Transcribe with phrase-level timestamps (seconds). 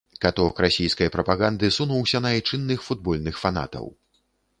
[0.23, 3.85] Каток расійскай прапаганды сунуўся на айчынных футбольных фанатаў.